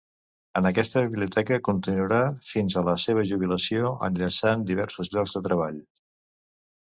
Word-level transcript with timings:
En 0.59 0.67
aquesta 0.67 1.01
biblioteca 1.07 1.57
continuarà 1.67 2.21
fins 2.47 2.77
a 2.77 2.83
la 2.87 2.95
seva 3.03 3.25
jubilació, 3.33 3.91
enllaçant 4.09 4.63
diversos 4.73 5.11
llocs 5.17 5.37
de 5.37 5.43
treball. 5.49 5.77